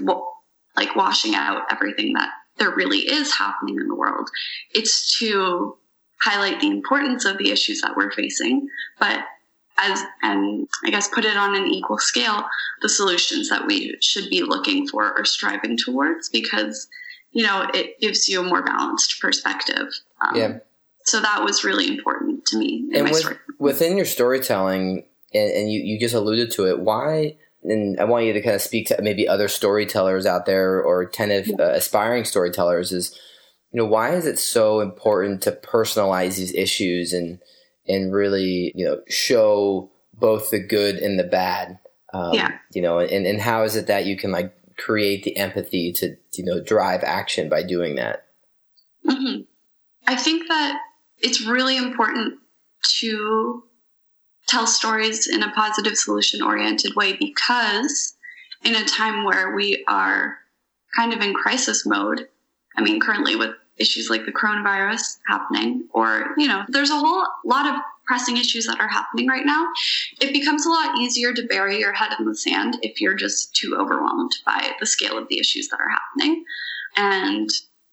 like 0.76 0.96
washing 0.96 1.36
out 1.36 1.64
everything 1.70 2.14
that 2.14 2.30
there 2.58 2.74
really 2.74 3.00
is 3.00 3.34
happening 3.34 3.78
in 3.80 3.88
the 3.88 3.96
world 3.96 4.30
it's 4.74 5.20
to 5.20 5.76
highlight 6.22 6.62
the 6.62 6.70
importance 6.70 7.26
of 7.26 7.38
the 7.38 7.52
issues 7.52 7.82
that 7.82 7.96
we're 7.96 8.12
facing 8.12 8.68
but 9.00 9.20
as 9.80 10.04
and 10.22 10.68
i 10.86 10.90
guess 10.90 11.08
put 11.08 11.26
it 11.26 11.38
on 11.38 11.56
an 11.56 11.68
equal 11.68 11.98
scale 11.98 12.46
the 12.82 12.90
solutions 12.90 13.50
that 13.50 13.66
we 13.68 13.96
should 14.02 14.30
be 14.30 14.44
looking 14.44 14.88
for 14.88 15.18
or 15.18 15.26
striving 15.26 15.78
towards 15.78 16.30
because 16.30 16.88
you 17.32 17.44
know 17.44 17.68
it 17.74 18.00
gives 18.00 18.28
you 18.28 18.40
a 18.40 18.44
more 18.44 18.64
balanced 18.64 19.20
perspective. 19.22 19.88
Um, 20.22 20.36
yeah. 20.36 20.58
so 21.06 21.22
that 21.22 21.44
was 21.44 21.64
really 21.64 21.88
important 21.88 22.46
to 22.48 22.58
me 22.58 22.90
and 22.94 23.10
with, 23.10 23.38
within 23.58 23.96
your 23.96 24.06
storytelling 24.06 25.06
and, 25.34 25.52
and 25.52 25.72
you, 25.72 25.80
you 25.82 26.00
just 26.00 26.16
alluded 26.16 26.52
to 26.52 26.68
it 26.68 26.80
why 26.80 27.38
and 27.64 28.00
I 28.00 28.06
want 28.06 28.26
you 28.26 28.34
to 28.34 28.42
kind 28.42 28.56
of 28.56 28.62
speak 28.62 28.88
to 28.88 29.02
maybe 29.02 29.28
other 29.28 29.48
storytellers 29.48 30.26
out 30.26 30.46
there 30.46 30.82
or 30.82 31.02
attentive 31.02 31.60
uh, 31.60 31.72
aspiring 31.72 32.26
storytellers 32.26 32.92
is 32.92 33.18
you 33.72 33.78
know 33.78 33.86
why 33.86 34.16
is 34.16 34.26
it 34.26 34.40
so 34.40 34.80
important 34.80 35.42
to 35.44 35.52
personalize 35.52 36.38
these 36.38 36.54
issues 36.54 37.14
and 37.14 37.40
and 37.90 38.14
really 38.14 38.72
you 38.76 38.86
know 38.86 39.02
show 39.10 39.92
both 40.14 40.52
the 40.52 40.60
good 40.60 40.98
and 40.98 41.20
the 41.20 41.24
bad 41.24 41.80
um, 42.14 42.34
yeah 42.34 42.58
you 42.74 42.82
know 42.82 43.00
and, 43.00 43.26
and 43.26 43.42
how 43.42 43.64
is 43.64 43.76
it 43.76 43.88
that 43.88 44.06
you 44.06 44.16
can 44.16 44.32
like 44.32 44.54
create 44.78 45.24
the 45.24 45.36
empathy 45.36 45.92
to 45.92 46.16
you 46.34 46.46
know 46.46 46.64
drive 46.64 47.04
action 47.04 47.50
by 47.50 47.62
doing 47.64 47.96
that 47.96 48.28
mm-hmm. 49.06 49.42
i 50.08 50.16
think 50.16 50.48
that 50.48 50.80
it's 51.18 51.46
really 51.46 51.76
important 51.76 52.36
to 53.00 53.64
tell 54.48 54.66
stories 54.66 55.28
in 55.28 55.44
a 55.44 55.52
positive 55.52 55.98
solution 55.98 56.42
oriented 56.42 56.96
way 56.96 57.18
because 57.18 58.16
in 58.64 58.76
a 58.76 58.86
time 58.86 59.26
where 59.26 59.54
we 59.54 59.84
are 59.88 60.38
kind 60.96 61.14
of 61.14 61.22
in 61.22 61.34
crisis 61.34 61.86
mode 61.86 62.28
i 62.78 62.82
mean 62.82 63.00
currently 63.00 63.36
with 63.36 63.52
issues 63.80 64.10
like 64.10 64.26
the 64.26 64.32
coronavirus 64.32 65.18
happening, 65.28 65.88
or, 65.94 66.34
you 66.38 66.48
know, 66.48 66.64
there's 66.68 66.90
a 66.90 67.00
whole 67.00 67.26
lot 67.46 67.68
of 67.68 67.82
pressing 68.06 68.38
issues 68.38 68.66
that 68.66 68.80
are 68.80 68.88
happening 68.88 69.28
right 69.28 69.46
now, 69.46 69.68
it 70.20 70.34
becomes 70.34 70.66
a 70.66 70.70
lot 70.70 70.98
easier 70.98 71.32
to 71.32 71.46
bury 71.48 71.78
your 71.78 71.94
head 71.94 72.10
in 72.18 72.26
the 72.26 72.36
sand 72.36 72.78
if 72.82 73.00
you're 73.00 73.14
just 73.14 73.56
too 73.56 73.76
overwhelmed 73.80 74.32
by 74.46 74.72
the 74.80 74.86
scale 74.86 75.16
of 75.16 75.28
the 75.30 75.40
issues 75.40 75.68
that 75.68 75.80
are 75.80 75.90
happening. 75.90 76.44
And 76.96 77.50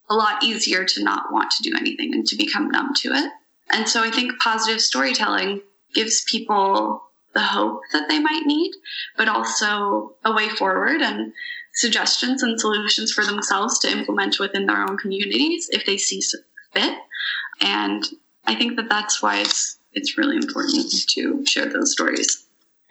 a 0.09 0.15
lot 0.15 0.43
easier 0.43 0.85
to 0.85 1.03
not 1.03 1.33
want 1.33 1.51
to 1.51 1.63
do 1.63 1.77
anything 1.77 2.15
and 2.15 2.25
to 2.27 2.37
become 2.37 2.71
numb 2.71 2.95
to 2.95 3.11
it. 3.13 3.31
And 3.71 3.89
so 3.89 4.03
I 4.03 4.11
think 4.11 4.39
positive 4.41 4.81
storytelling 4.81 5.61
gives 5.93 6.25
people 6.25 7.03
the 7.35 7.43
hope 7.43 7.83
that 7.93 8.09
they 8.09 8.19
might 8.19 8.47
need, 8.47 8.73
but 9.19 9.29
also 9.29 10.15
a 10.25 10.33
way 10.33 10.49
forward 10.49 11.03
and 11.03 11.33
suggestions 11.77 12.43
and 12.43 12.59
solutions 12.59 13.13
for 13.13 13.25
themselves 13.25 13.79
to 13.81 13.91
implement 13.91 14.41
within 14.41 14.67
their 14.67 14.83
own 14.83 14.97
communities 14.97 15.69
if 15.73 15.87
they 15.87 15.97
see 15.97 16.21
fit. 16.73 16.99
And 17.61 18.05
I 18.47 18.55
think 18.55 18.77
that 18.77 18.89
that's 18.89 19.23
why 19.23 19.41
it's 19.41 19.79
it's 19.93 20.19
really 20.19 20.37
important 20.37 20.91
to 21.09 21.45
share 21.47 21.67
those 21.67 21.93
stories. 21.93 22.45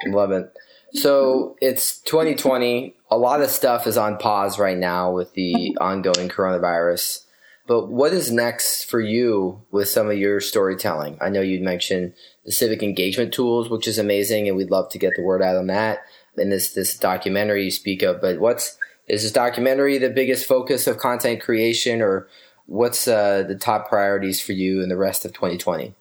Love 0.08 0.32
it. 0.32 0.52
So 0.94 1.56
it's 1.62 2.00
2020. 2.02 2.96
A 3.12 3.18
lot 3.18 3.42
of 3.42 3.50
stuff 3.50 3.86
is 3.86 3.98
on 3.98 4.18
pause 4.18 4.58
right 4.58 4.78
now 4.78 5.12
with 5.12 5.34
the 5.34 5.78
ongoing 5.80 6.30
coronavirus. 6.30 7.26
But 7.68 7.88
what 7.88 8.14
is 8.14 8.32
next 8.32 8.86
for 8.86 9.00
you 9.00 9.62
with 9.72 9.88
some 9.88 10.10
of 10.10 10.18
your 10.18 10.40
storytelling? 10.40 11.18
I 11.22 11.30
know 11.30 11.42
you 11.42 11.60
mentioned 11.62 12.14
the 12.44 12.52
civic 12.52 12.82
engagement 12.82 13.34
tools, 13.34 13.70
which 13.70 13.88
is 13.88 13.98
amazing, 13.98 14.48
and 14.48 14.56
we'd 14.56 14.72
love 14.72 14.90
to 14.90 15.00
get 15.00 15.14
the 15.16 15.24
word 15.24 15.42
out 15.42 15.58
on 15.58 15.68
that 15.68 16.00
in 16.38 16.50
this 16.50 16.74
this 16.74 16.98
documentary 16.98 17.66
you 17.66 17.72
speak 17.72 18.02
of. 18.02 18.22
But 18.22 18.40
what's 18.40 18.78
is 19.08 19.24
this 19.24 19.32
documentary 19.32 19.98
the 19.98 20.10
biggest 20.10 20.46
focus 20.46 20.88
of 20.88 20.98
content 20.98 21.42
creation, 21.42 22.02
or 22.02 22.28
what's 22.66 23.08
uh, 23.08 23.44
the 23.44 23.56
top 23.56 23.90
priorities 23.90 24.42
for 24.42 24.54
you 24.54 24.82
in 24.82 24.90
the 24.90 24.98
rest 24.98 25.26
of 25.26 25.34
2020? 25.34 25.94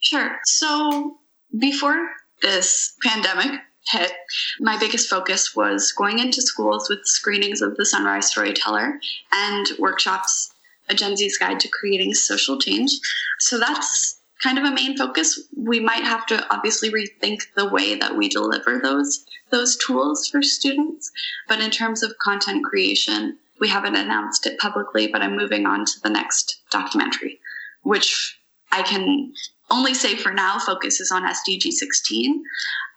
Sure. 0.00 0.36
So 0.44 1.18
before 1.58 2.08
this 2.42 2.96
pandemic 3.02 3.60
hit, 3.88 4.12
my 4.60 4.78
biggest 4.78 5.08
focus 5.08 5.54
was 5.54 5.92
going 5.92 6.18
into 6.18 6.42
schools 6.42 6.88
with 6.88 7.00
screenings 7.04 7.62
of 7.62 7.76
the 7.76 7.86
Sunrise 7.86 8.30
Storyteller 8.30 8.98
and 9.32 9.66
workshops, 9.78 10.52
a 10.88 10.94
Gen 10.94 11.16
Z's 11.16 11.38
Guide 11.38 11.60
to 11.60 11.68
Creating 11.68 12.14
Social 12.14 12.58
Change. 12.58 12.90
So 13.38 13.58
that's 13.58 14.20
kind 14.42 14.58
of 14.58 14.64
a 14.64 14.74
main 14.74 14.96
focus. 14.96 15.40
We 15.56 15.80
might 15.80 16.04
have 16.04 16.26
to 16.26 16.44
obviously 16.52 16.90
rethink 16.90 17.42
the 17.54 17.68
way 17.68 17.94
that 17.96 18.16
we 18.16 18.28
deliver 18.28 18.80
those 18.80 19.24
those 19.52 19.76
tools 19.76 20.26
for 20.26 20.42
students. 20.42 21.12
But 21.46 21.60
in 21.60 21.70
terms 21.70 22.02
of 22.02 22.18
content 22.18 22.64
creation, 22.64 23.38
we 23.60 23.68
haven't 23.68 23.94
announced 23.94 24.46
it 24.46 24.58
publicly, 24.58 25.06
but 25.06 25.22
I'm 25.22 25.36
moving 25.36 25.66
on 25.66 25.84
to 25.84 26.00
the 26.02 26.10
next 26.10 26.62
documentary, 26.70 27.38
which 27.82 28.36
I 28.72 28.82
can 28.82 29.32
only 29.70 29.94
say 29.94 30.16
for 30.16 30.32
now 30.32 30.58
focuses 30.58 31.12
on 31.12 31.22
SDG 31.22 31.70
16 31.70 32.42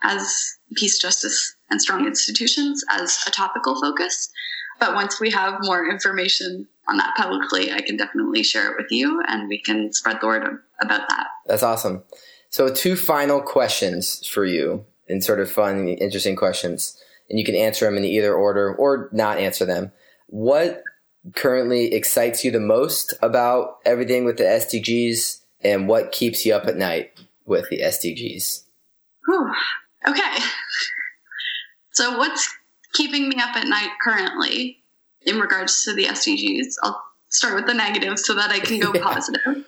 as 0.04 0.58
peace, 0.76 0.98
justice, 0.98 1.56
and 1.70 1.82
strong 1.82 2.08
institutions 2.08 2.84
as 2.90 3.18
a 3.28 3.32
topical 3.32 3.80
focus. 3.80 4.32
But 4.80 4.96
once 4.96 5.20
we 5.20 5.30
have 5.32 5.60
more 5.62 5.88
information 5.88 6.68
on 6.88 6.98
that 6.98 7.16
publicly, 7.16 7.72
I 7.72 7.82
can 7.82 7.98
definitely 7.98 8.44
share 8.44 8.72
it 8.72 8.78
with 8.78 8.92
you 8.92 9.22
and 9.28 9.48
we 9.48 9.60
can 9.60 9.94
spread 9.94 10.18
the 10.22 10.28
word 10.28 10.44
about 10.82 11.08
that. 11.10 11.28
That's 11.46 11.64
awesome. 11.64 12.04
So, 12.50 12.70
two 12.70 12.96
final 12.96 13.42
questions 13.42 14.26
for 14.28 14.46
you 14.46 14.86
and 15.08 15.24
sort 15.24 15.40
of 15.40 15.52
fun, 15.52 15.88
interesting 15.88 16.36
questions. 16.36 16.98
And 17.30 17.40
you 17.40 17.46
can 17.46 17.56
answer 17.56 17.86
them 17.86 17.98
in 17.98 18.06
either 18.06 18.34
order 18.34 18.74
or 18.74 19.10
not 19.12 19.38
answer 19.38 19.66
them. 19.66 19.92
What 20.28 20.84
currently 21.34 21.94
excites 21.94 22.44
you 22.44 22.52
the 22.52 22.60
most 22.60 23.14
about 23.22 23.78
everything 23.86 24.26
with 24.26 24.38
the 24.38 24.44
SDGs 24.44 25.42
and 25.64 25.88
what 25.88 26.12
keeps 26.12 26.46
you 26.46 26.54
up 26.54 26.68
at 26.68 26.78
night 26.78 27.20
with 27.46 27.70
the 27.70 27.82
SDGs? 27.82 28.64
Whew. 29.26 29.52
Okay. 30.08 30.44
So, 31.92 32.18
what's 32.18 32.48
keeping 32.94 33.30
me 33.30 33.38
up 33.42 33.56
at 33.56 33.68
night 33.68 33.90
currently 34.04 34.84
in 35.22 35.40
regards 35.40 35.84
to 35.86 35.94
the 35.94 36.06
SDGs? 36.06 36.76
I'll 36.84 37.02
start 37.30 37.56
with 37.56 37.66
the 37.66 37.74
negative 37.74 38.20
so 38.20 38.34
that 38.36 38.52
I 38.52 38.60
can 38.60 38.80
go 38.80 38.94
positive. 39.02 39.66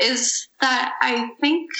is 0.00 0.48
that 0.60 0.94
I 1.00 1.30
think 1.40 1.70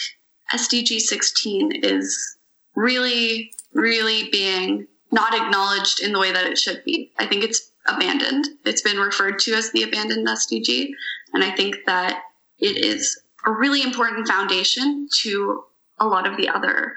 SDG 0.53 1.01
16 1.01 1.85
is 1.85 2.36
really, 2.77 3.53
really 3.73 4.29
being 4.31 4.87
not 5.11 5.35
acknowledged 5.35 6.01
in 6.01 6.13
the 6.13 6.19
way 6.19 6.31
that 6.33 6.47
it 6.47 6.59
should 6.59 6.85
be. 6.85 7.13
I 7.19 7.27
think 7.27 7.43
it's 7.43 7.73
abandoned. 7.87 8.49
It's 8.65 8.83
been 8.83 8.99
referred 8.99 9.39
to 9.41 9.55
as 9.55 9.73
the 9.73 9.83
abandoned 9.83 10.27
SDG. 10.27 10.91
And 11.33 11.43
I 11.43 11.51
think 11.51 11.77
that 11.87 12.23
it 12.59 12.85
is 12.85 13.21
a 13.45 13.51
really 13.51 13.83
important 13.83 14.29
foundation 14.29 15.09
to 15.23 15.65
a 15.99 16.07
lot 16.07 16.27
of 16.27 16.37
the 16.37 16.49
other 16.49 16.95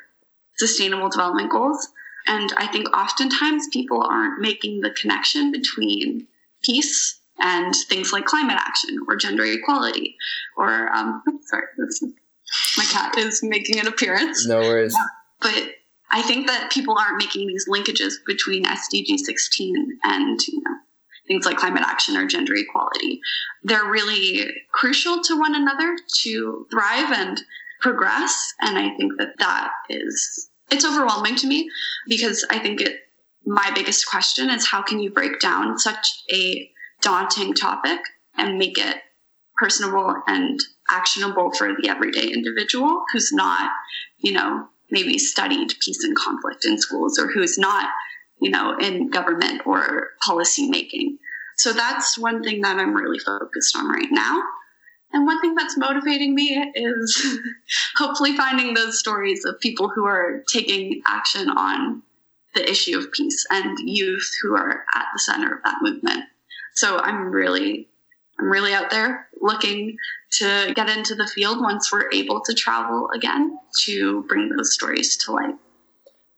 sustainable 0.57 1.09
development 1.09 1.51
goals. 1.51 1.87
And 2.27 2.51
I 2.57 2.67
think 2.67 2.95
oftentimes 2.95 3.67
people 3.71 4.03
aren't 4.03 4.41
making 4.41 4.81
the 4.81 4.91
connection 4.91 5.51
between 5.51 6.27
peace 6.63 7.19
and 7.41 7.73
things 7.87 8.11
like 8.11 8.25
climate 8.25 8.57
action 8.57 8.99
or 9.07 9.15
gender 9.15 9.45
equality 9.45 10.17
or, 10.57 10.93
um, 10.93 11.23
sorry, 11.43 11.63
my 12.77 12.83
cat 12.85 13.17
is 13.17 13.41
making 13.41 13.79
an 13.79 13.87
appearance. 13.87 14.45
No 14.45 14.59
worries. 14.59 14.95
But 15.41 15.71
I 16.11 16.21
think 16.21 16.47
that 16.47 16.71
people 16.71 16.97
aren't 16.97 17.17
making 17.17 17.47
these 17.47 17.67
linkages 17.69 18.13
between 18.25 18.65
SDG 18.65 19.17
16 19.17 19.99
and, 20.03 20.39
you 20.47 20.61
know, 20.61 20.75
things 21.27 21.45
like 21.45 21.57
climate 21.57 21.83
action 21.85 22.17
or 22.17 22.25
gender 22.25 22.55
equality. 22.55 23.21
They're 23.63 23.89
really 23.89 24.51
crucial 24.71 25.21
to 25.23 25.39
one 25.39 25.55
another 25.55 25.95
to 26.23 26.67
thrive 26.71 27.11
and 27.11 27.41
progress. 27.79 28.53
And 28.59 28.77
I 28.77 28.95
think 28.97 29.13
that 29.19 29.37
that 29.37 29.71
is, 29.89 30.49
it's 30.71 30.85
overwhelming 30.85 31.35
to 31.37 31.47
me 31.47 31.69
because 32.07 32.45
I 32.49 32.59
think 32.59 32.81
it, 32.81 32.99
my 33.45 33.71
biggest 33.73 34.07
question 34.09 34.49
is 34.49 34.67
how 34.67 34.81
can 34.81 34.99
you 34.99 35.11
break 35.11 35.39
down 35.39 35.77
such 35.77 36.23
a 36.33 36.69
daunting 37.01 37.53
topic 37.53 37.99
and 38.35 38.57
make 38.57 38.77
it 38.77 38.97
personable 39.57 40.15
and 40.27 40.59
actionable 40.89 41.51
for 41.51 41.75
the 41.79 41.89
everyday 41.89 42.27
individual 42.27 43.03
who's 43.11 43.31
not, 43.31 43.71
you 44.17 44.31
know, 44.31 44.67
maybe 44.91 45.17
studied 45.17 45.73
peace 45.79 46.03
and 46.03 46.15
conflict 46.15 46.65
in 46.65 46.77
schools 46.77 47.19
or 47.19 47.27
who's 47.27 47.57
not, 47.57 47.89
you 48.41 48.49
know, 48.49 48.77
in 48.77 49.09
government 49.09 49.61
or 49.65 50.09
policy 50.25 50.69
making. 50.69 51.17
So 51.57 51.73
that's 51.73 52.17
one 52.17 52.43
thing 52.43 52.61
that 52.61 52.77
I'm 52.77 52.93
really 52.93 53.19
focused 53.19 53.75
on 53.75 53.89
right 53.89 54.11
now. 54.11 54.41
And 55.11 55.25
one 55.25 55.41
thing 55.41 55.55
that's 55.55 55.77
motivating 55.77 56.35
me 56.35 56.71
is 56.75 57.39
hopefully 57.97 58.37
finding 58.37 58.73
those 58.73 58.99
stories 58.99 59.43
of 59.43 59.59
people 59.59 59.89
who 59.89 60.05
are 60.05 60.43
taking 60.51 61.01
action 61.07 61.49
on 61.49 62.03
the 62.55 62.69
issue 62.69 62.97
of 62.97 63.11
peace 63.11 63.45
and 63.51 63.77
youth 63.79 64.29
who 64.41 64.55
are 64.55 64.85
at 64.95 65.05
the 65.13 65.19
center 65.19 65.55
of 65.55 65.63
that 65.63 65.77
movement. 65.81 66.23
So 66.75 66.97
I'm 66.97 67.31
really 67.31 67.87
I'm 68.39 68.49
really 68.49 68.73
out 68.73 68.89
there 68.89 69.27
looking 69.41 69.97
to 70.31 70.73
get 70.75 70.89
into 70.89 71.15
the 71.15 71.27
field 71.27 71.61
once 71.61 71.91
we're 71.91 72.09
able 72.11 72.41
to 72.41 72.53
travel 72.53 73.09
again 73.13 73.57
to 73.81 74.23
bring 74.23 74.49
those 74.49 74.73
stories 74.73 75.17
to 75.17 75.31
light. 75.31 75.55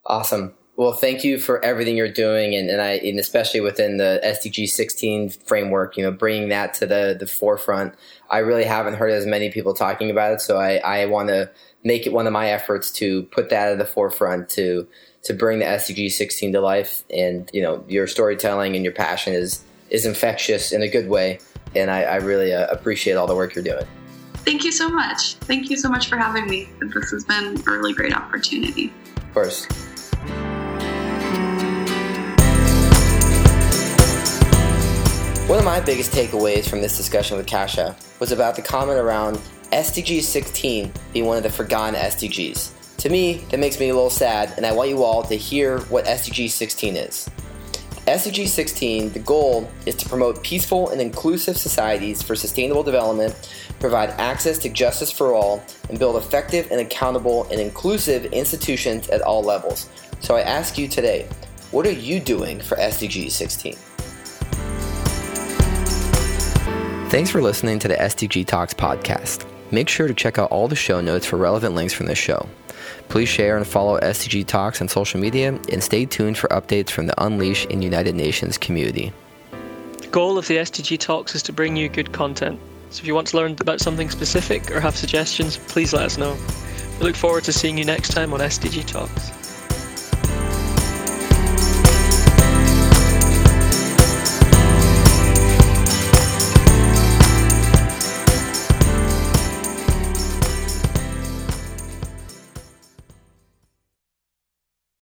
Awesome. 0.05 0.53
Well, 0.77 0.93
thank 0.93 1.23
you 1.23 1.37
for 1.37 1.63
everything 1.63 1.95
you're 1.95 2.11
doing, 2.11 2.55
and, 2.55 2.69
and 2.69 2.81
I, 2.81 2.93
and 2.93 3.19
especially 3.19 3.59
within 3.59 3.97
the 3.97 4.19
SDG 4.23 4.67
16 4.67 5.29
framework, 5.29 5.95
you 5.95 6.03
know, 6.03 6.11
bringing 6.11 6.49
that 6.49 6.73
to 6.75 6.87
the 6.87 7.15
the 7.19 7.27
forefront. 7.27 7.93
I 8.29 8.39
really 8.39 8.63
haven't 8.63 8.95
heard 8.95 9.11
as 9.11 9.25
many 9.25 9.51
people 9.51 9.73
talking 9.73 10.09
about 10.09 10.33
it, 10.33 10.41
so 10.41 10.57
I, 10.57 10.77
I 10.77 11.05
want 11.05 11.27
to 11.27 11.51
make 11.83 12.07
it 12.07 12.13
one 12.13 12.25
of 12.25 12.33
my 12.33 12.49
efforts 12.49 12.89
to 12.93 13.23
put 13.23 13.49
that 13.49 13.73
at 13.73 13.77
the 13.77 13.85
forefront 13.85 14.49
to 14.49 14.87
to 15.23 15.33
bring 15.33 15.59
the 15.59 15.65
SDG 15.65 16.09
16 16.09 16.53
to 16.53 16.61
life. 16.61 17.03
And 17.11 17.49
you 17.53 17.61
know, 17.61 17.83
your 17.87 18.07
storytelling 18.07 18.75
and 18.75 18.83
your 18.83 18.93
passion 18.93 19.33
is 19.33 19.63
is 19.91 20.05
infectious 20.05 20.71
in 20.71 20.81
a 20.81 20.87
good 20.87 21.09
way 21.09 21.39
and 21.75 21.89
I, 21.89 22.03
I 22.03 22.15
really 22.17 22.53
uh, 22.53 22.67
appreciate 22.67 23.13
all 23.13 23.27
the 23.27 23.35
work 23.35 23.55
you're 23.55 23.63
doing. 23.63 23.85
Thank 24.45 24.63
you 24.63 24.71
so 24.71 24.89
much. 24.89 25.35
Thank 25.35 25.69
you 25.69 25.77
so 25.77 25.89
much 25.89 26.09
for 26.09 26.17
having 26.17 26.47
me. 26.47 26.69
This 26.79 27.11
has 27.11 27.23
been 27.23 27.57
a 27.67 27.71
really 27.71 27.93
great 27.93 28.15
opportunity. 28.15 28.91
Of 29.17 29.33
course. 29.33 29.67
One 35.47 35.59
of 35.59 35.65
my 35.65 35.81
biggest 35.81 36.13
takeaways 36.13 36.69
from 36.69 36.81
this 36.81 36.95
discussion 36.95 37.37
with 37.37 37.45
Kasia 37.45 37.95
was 38.19 38.31
about 38.31 38.55
the 38.55 38.61
comment 38.61 38.97
around 38.97 39.37
SDG 39.71 40.21
16 40.21 40.91
being 41.13 41.25
one 41.25 41.37
of 41.37 41.43
the 41.43 41.49
forgotten 41.49 41.95
SDGs. 41.95 42.97
To 42.97 43.09
me, 43.09 43.43
that 43.49 43.59
makes 43.59 43.79
me 43.79 43.89
a 43.89 43.93
little 43.93 44.09
sad, 44.09 44.53
and 44.57 44.65
I 44.65 44.71
want 44.71 44.89
you 44.89 45.03
all 45.03 45.23
to 45.23 45.35
hear 45.35 45.79
what 45.81 46.05
SDG 46.05 46.49
16 46.49 46.95
is. 46.95 47.29
SDG 48.07 48.47
16, 48.47 49.11
the 49.11 49.19
goal 49.19 49.69
is 49.85 49.95
to 49.95 50.09
promote 50.09 50.41
peaceful 50.41 50.89
and 50.89 50.99
inclusive 50.99 51.55
societies 51.55 52.21
for 52.21 52.35
sustainable 52.35 52.81
development, 52.81 53.53
provide 53.79 54.09
access 54.11 54.57
to 54.57 54.69
justice 54.69 55.11
for 55.11 55.35
all, 55.35 55.63
and 55.87 55.99
build 55.99 56.15
effective 56.15 56.71
and 56.71 56.81
accountable 56.81 57.45
and 57.51 57.61
inclusive 57.61 58.25
institutions 58.25 59.07
at 59.09 59.21
all 59.21 59.43
levels. 59.43 59.87
So 60.19 60.35
I 60.35 60.41
ask 60.41 60.79
you 60.79 60.87
today, 60.87 61.27
what 61.69 61.85
are 61.85 61.91
you 61.91 62.19
doing 62.19 62.59
for 62.59 62.75
SDG 62.77 63.29
16? 63.29 63.75
Thanks 67.11 67.29
for 67.29 67.41
listening 67.41 67.77
to 67.79 67.87
the 67.87 67.95
SDG 67.95 68.47
Talks 68.47 68.73
podcast. 68.73 69.50
Make 69.71 69.87
sure 69.87 70.07
to 70.07 70.13
check 70.13 70.37
out 70.37 70.51
all 70.51 70.67
the 70.67 70.75
show 70.75 70.99
notes 70.99 71.25
for 71.25 71.37
relevant 71.37 71.75
links 71.75 71.93
from 71.93 72.07
this 72.07 72.17
show. 72.17 72.49
Please 73.07 73.29
share 73.29 73.55
and 73.57 73.65
follow 73.65 73.99
SDG 73.99 74.45
Talks 74.45 74.81
on 74.81 74.87
social 74.87 75.19
media 75.19 75.57
and 75.71 75.83
stay 75.83 76.05
tuned 76.05 76.37
for 76.37 76.47
updates 76.49 76.89
from 76.89 77.07
the 77.07 77.23
Unleash 77.23 77.65
in 77.67 77.81
United 77.81 78.15
Nations 78.15 78.57
community. 78.57 79.13
The 79.99 80.07
goal 80.07 80.37
of 80.37 80.47
the 80.47 80.57
SDG 80.57 80.99
Talks 80.99 81.35
is 81.35 81.43
to 81.43 81.53
bring 81.53 81.75
you 81.75 81.87
good 81.87 82.11
content. 82.11 82.59
So 82.89 82.99
if 82.99 83.07
you 83.07 83.15
want 83.15 83.27
to 83.27 83.37
learn 83.37 83.55
about 83.61 83.79
something 83.79 84.09
specific 84.09 84.69
or 84.71 84.81
have 84.81 84.97
suggestions, 84.97 85.57
please 85.57 85.93
let 85.93 86.03
us 86.03 86.17
know. 86.17 86.37
We 86.99 87.05
look 87.05 87.15
forward 87.15 87.45
to 87.45 87.53
seeing 87.53 87.77
you 87.77 87.85
next 87.85 88.09
time 88.09 88.33
on 88.33 88.41
SDG 88.41 88.85
Talks. 88.85 89.40